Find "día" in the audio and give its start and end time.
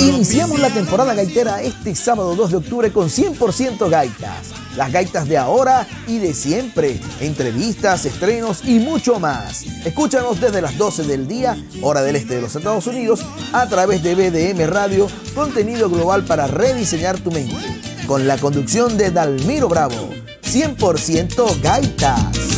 11.26-11.56